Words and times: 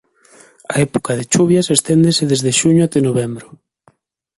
A 0.73 0.75
época 0.87 1.11
de 1.19 1.25
choivas 1.31 1.67
esténdese 1.77 2.23
desde 2.31 2.51
xuño 2.59 2.81
até 2.85 2.99
novembro. 3.03 3.47